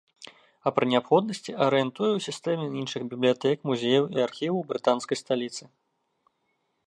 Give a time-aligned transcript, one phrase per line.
[0.69, 5.63] А пры неабходнасці арыентуе ў сістэме іншых бібліятэк, музеяў, архіваў брытанскай сталіцы.